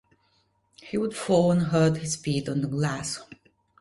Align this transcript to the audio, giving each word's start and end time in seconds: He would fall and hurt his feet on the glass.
He 0.81 0.97
would 0.97 1.15
fall 1.15 1.51
and 1.51 1.61
hurt 1.67 1.97
his 1.97 2.15
feet 2.15 2.49
on 2.49 2.61
the 2.61 2.67
glass. 2.67 3.19